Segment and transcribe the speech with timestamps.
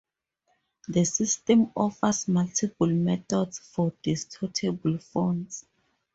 [0.87, 5.67] The system offers multiple methods for distortable fonts.